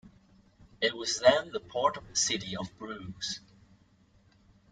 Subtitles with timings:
[0.81, 3.39] It was then the port of the city of Bruges.